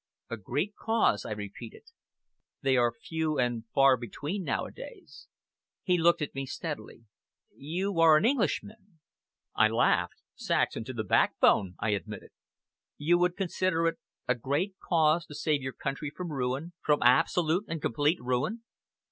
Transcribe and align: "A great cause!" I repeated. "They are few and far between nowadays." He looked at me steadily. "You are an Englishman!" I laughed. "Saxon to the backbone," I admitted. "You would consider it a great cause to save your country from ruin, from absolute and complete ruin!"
"A 0.31 0.37
great 0.37 0.75
cause!" 0.75 1.25
I 1.27 1.31
repeated. 1.33 1.83
"They 2.63 2.75
are 2.75 2.91
few 2.91 3.37
and 3.37 3.65
far 3.71 3.97
between 3.97 4.43
nowadays." 4.43 5.27
He 5.83 5.99
looked 5.99 6.23
at 6.23 6.33
me 6.33 6.47
steadily. 6.47 7.05
"You 7.53 7.99
are 7.99 8.17
an 8.17 8.25
Englishman!" 8.25 8.97
I 9.53 9.67
laughed. 9.67 10.23
"Saxon 10.33 10.83
to 10.85 10.93
the 10.93 11.03
backbone," 11.03 11.75
I 11.79 11.89
admitted. 11.89 12.31
"You 12.97 13.19
would 13.19 13.37
consider 13.37 13.85
it 13.85 13.99
a 14.27 14.33
great 14.33 14.73
cause 14.79 15.27
to 15.27 15.35
save 15.35 15.61
your 15.61 15.73
country 15.73 16.09
from 16.09 16.31
ruin, 16.31 16.73
from 16.83 17.03
absolute 17.03 17.65
and 17.67 17.79
complete 17.79 18.17
ruin!" 18.19 18.63